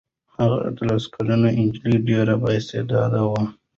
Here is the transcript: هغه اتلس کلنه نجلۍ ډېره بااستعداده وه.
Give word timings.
هغه 0.39 0.57
اتلس 0.69 1.03
کلنه 1.13 1.49
نجلۍ 1.57 1.95
ډېره 2.07 2.33
بااستعداده 2.41 3.21
وه. 3.31 3.43